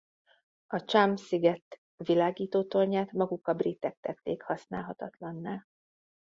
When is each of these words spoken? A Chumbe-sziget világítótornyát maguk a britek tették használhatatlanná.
A 0.67 0.83
Chumbe-sziget 0.83 1.79
világítótornyát 1.97 3.11
maguk 3.11 3.47
a 3.47 3.53
britek 3.53 3.97
tették 3.99 4.41
használhatatlanná. 4.43 5.65